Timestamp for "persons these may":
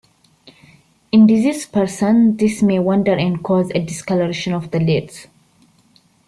1.71-2.79